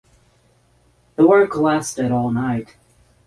The 1.15 1.27
work 1.27 1.55
lasted 1.55 2.11
all 2.11 2.31
night. 2.31 2.75